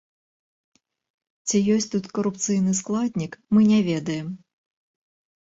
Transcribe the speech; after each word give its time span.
Ці 1.47 1.57
ёсць 1.73 1.87
тут 1.97 2.09
карупцыйны 2.19 2.71
складнік, 2.81 3.31
мы 3.53 3.61
не 3.75 3.79
ведаем. 3.93 4.27